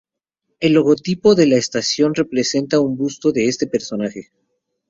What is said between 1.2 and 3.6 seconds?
de la estación representa un busto de